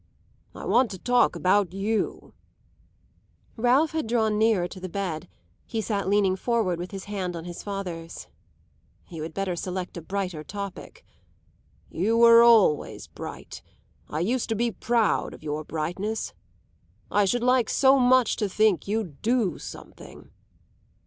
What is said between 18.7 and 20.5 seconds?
you'd do something."